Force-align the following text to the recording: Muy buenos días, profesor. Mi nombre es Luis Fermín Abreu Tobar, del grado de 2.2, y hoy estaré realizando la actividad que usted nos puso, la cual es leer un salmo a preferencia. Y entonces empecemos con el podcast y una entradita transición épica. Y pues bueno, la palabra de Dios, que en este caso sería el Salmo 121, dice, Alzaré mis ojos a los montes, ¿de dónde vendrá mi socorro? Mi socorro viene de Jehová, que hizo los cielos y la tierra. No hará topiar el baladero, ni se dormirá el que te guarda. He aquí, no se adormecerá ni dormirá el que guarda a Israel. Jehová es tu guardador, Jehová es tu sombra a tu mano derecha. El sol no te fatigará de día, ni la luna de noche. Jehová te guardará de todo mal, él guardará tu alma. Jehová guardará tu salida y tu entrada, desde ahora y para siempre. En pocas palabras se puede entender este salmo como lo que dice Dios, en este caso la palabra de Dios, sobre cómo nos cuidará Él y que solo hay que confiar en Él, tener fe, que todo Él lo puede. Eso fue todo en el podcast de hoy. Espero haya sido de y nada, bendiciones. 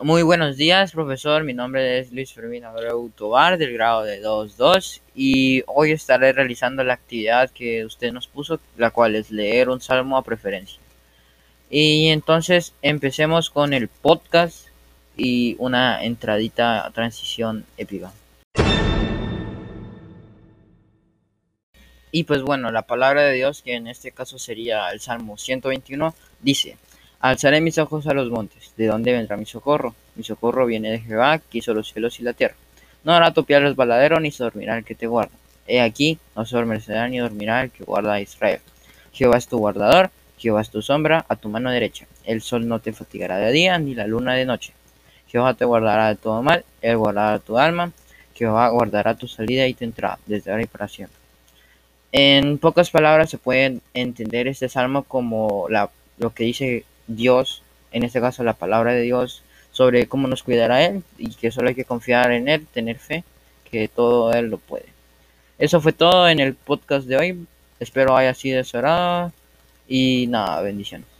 Muy 0.00 0.22
buenos 0.22 0.56
días, 0.56 0.92
profesor. 0.92 1.42
Mi 1.42 1.54
nombre 1.54 1.98
es 1.98 2.12
Luis 2.12 2.32
Fermín 2.32 2.64
Abreu 2.64 3.10
Tobar, 3.16 3.58
del 3.58 3.72
grado 3.72 4.04
de 4.04 4.22
2.2, 4.22 5.00
y 5.12 5.64
hoy 5.66 5.90
estaré 5.90 6.32
realizando 6.32 6.84
la 6.84 6.94
actividad 6.94 7.50
que 7.50 7.84
usted 7.84 8.12
nos 8.12 8.28
puso, 8.28 8.60
la 8.76 8.92
cual 8.92 9.16
es 9.16 9.32
leer 9.32 9.68
un 9.68 9.80
salmo 9.80 10.16
a 10.16 10.22
preferencia. 10.22 10.78
Y 11.68 12.10
entonces 12.10 12.74
empecemos 12.80 13.50
con 13.50 13.72
el 13.72 13.88
podcast 13.88 14.68
y 15.16 15.56
una 15.58 16.04
entradita 16.04 16.88
transición 16.94 17.64
épica. 17.76 18.12
Y 22.12 22.22
pues 22.22 22.42
bueno, 22.42 22.70
la 22.70 22.82
palabra 22.82 23.22
de 23.22 23.34
Dios, 23.34 23.62
que 23.62 23.74
en 23.74 23.88
este 23.88 24.12
caso 24.12 24.38
sería 24.38 24.90
el 24.90 25.00
Salmo 25.00 25.36
121, 25.36 26.14
dice, 26.40 26.76
Alzaré 27.20 27.60
mis 27.60 27.78
ojos 27.78 28.06
a 28.06 28.14
los 28.14 28.30
montes, 28.30 28.72
¿de 28.76 28.86
dónde 28.86 29.12
vendrá 29.12 29.36
mi 29.36 29.44
socorro? 29.44 29.92
Mi 30.14 30.22
socorro 30.22 30.66
viene 30.66 30.92
de 30.92 31.00
Jehová, 31.00 31.38
que 31.38 31.58
hizo 31.58 31.74
los 31.74 31.92
cielos 31.92 32.20
y 32.20 32.22
la 32.22 32.32
tierra. 32.32 32.54
No 33.02 33.12
hará 33.12 33.32
topiar 33.32 33.64
el 33.64 33.74
baladero, 33.74 34.20
ni 34.20 34.30
se 34.30 34.44
dormirá 34.44 34.78
el 34.78 34.84
que 34.84 34.94
te 34.94 35.08
guarda. 35.08 35.32
He 35.66 35.80
aquí, 35.80 36.18
no 36.36 36.46
se 36.46 36.54
adormecerá 36.54 37.08
ni 37.08 37.18
dormirá 37.18 37.62
el 37.62 37.70
que 37.72 37.82
guarda 37.82 38.12
a 38.12 38.20
Israel. 38.20 38.60
Jehová 39.12 39.36
es 39.36 39.48
tu 39.48 39.58
guardador, 39.58 40.10
Jehová 40.38 40.60
es 40.62 40.70
tu 40.70 40.80
sombra 40.80 41.26
a 41.28 41.34
tu 41.34 41.48
mano 41.48 41.72
derecha. 41.72 42.06
El 42.24 42.40
sol 42.40 42.68
no 42.68 42.78
te 42.78 42.92
fatigará 42.92 43.38
de 43.38 43.50
día, 43.50 43.78
ni 43.78 43.96
la 43.96 44.06
luna 44.06 44.34
de 44.34 44.44
noche. 44.44 44.72
Jehová 45.26 45.54
te 45.54 45.64
guardará 45.64 46.08
de 46.10 46.16
todo 46.16 46.40
mal, 46.44 46.64
él 46.82 46.96
guardará 46.96 47.40
tu 47.40 47.58
alma. 47.58 47.90
Jehová 48.34 48.68
guardará 48.68 49.16
tu 49.16 49.26
salida 49.26 49.66
y 49.66 49.74
tu 49.74 49.82
entrada, 49.82 50.20
desde 50.26 50.52
ahora 50.52 50.62
y 50.62 50.66
para 50.66 50.86
siempre. 50.86 51.18
En 52.12 52.58
pocas 52.58 52.90
palabras 52.90 53.28
se 53.28 53.38
puede 53.38 53.80
entender 53.92 54.46
este 54.46 54.68
salmo 54.68 55.02
como 55.02 55.66
lo 55.68 56.30
que 56.32 56.44
dice 56.44 56.84
Dios, 57.08 57.62
en 57.90 58.04
este 58.04 58.20
caso 58.20 58.44
la 58.44 58.52
palabra 58.52 58.92
de 58.92 59.02
Dios, 59.02 59.42
sobre 59.72 60.06
cómo 60.06 60.28
nos 60.28 60.42
cuidará 60.42 60.84
Él 60.84 61.02
y 61.18 61.34
que 61.34 61.50
solo 61.50 61.68
hay 61.68 61.74
que 61.74 61.84
confiar 61.84 62.30
en 62.30 62.48
Él, 62.48 62.66
tener 62.72 62.98
fe, 62.98 63.24
que 63.70 63.88
todo 63.88 64.32
Él 64.32 64.50
lo 64.50 64.58
puede. 64.58 64.86
Eso 65.58 65.80
fue 65.80 65.92
todo 65.92 66.28
en 66.28 66.38
el 66.38 66.54
podcast 66.54 67.06
de 67.06 67.16
hoy. 67.16 67.46
Espero 67.80 68.16
haya 68.16 68.34
sido 68.34 68.62
de 68.62 69.30
y 69.88 70.26
nada, 70.28 70.62
bendiciones. 70.62 71.17